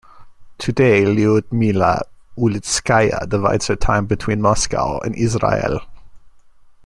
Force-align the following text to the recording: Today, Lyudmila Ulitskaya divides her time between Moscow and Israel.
Today, 0.57 1.03
Lyudmila 1.03 2.01
Ulitskaya 2.35 3.29
divides 3.29 3.67
her 3.67 3.75
time 3.75 4.07
between 4.07 4.41
Moscow 4.41 4.97
and 5.01 5.15
Israel. 5.15 5.79